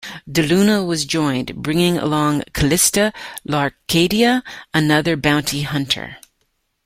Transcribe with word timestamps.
DeLuna 0.27 0.81
also 0.83 1.05
joined, 1.05 1.55
bringing 1.61 1.95
along 1.99 2.41
Callista 2.53 3.13
Larkadia, 3.47 4.41
another 4.73 5.15
bounty 5.15 5.61
hunter. 5.61 6.17